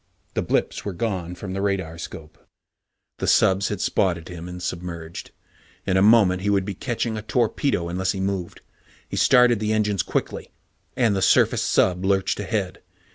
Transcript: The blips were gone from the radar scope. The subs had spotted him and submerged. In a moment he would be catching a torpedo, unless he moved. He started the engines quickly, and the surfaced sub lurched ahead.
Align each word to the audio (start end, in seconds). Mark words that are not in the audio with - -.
The 0.33 0.41
blips 0.41 0.83
were 0.83 0.93
gone 0.93 1.35
from 1.35 1.53
the 1.53 1.61
radar 1.61 1.99
scope. 1.99 2.39
The 3.19 3.27
subs 3.27 3.67
had 3.67 3.79
spotted 3.79 4.29
him 4.29 4.49
and 4.49 4.59
submerged. 4.59 5.29
In 5.85 5.95
a 5.95 6.01
moment 6.01 6.41
he 6.41 6.49
would 6.49 6.65
be 6.65 6.73
catching 6.73 7.17
a 7.17 7.21
torpedo, 7.21 7.87
unless 7.87 8.13
he 8.13 8.19
moved. 8.19 8.61
He 9.07 9.15
started 9.15 9.59
the 9.59 9.73
engines 9.73 10.01
quickly, 10.01 10.49
and 10.97 11.15
the 11.15 11.21
surfaced 11.21 11.69
sub 11.69 12.03
lurched 12.03 12.39
ahead. 12.39 12.81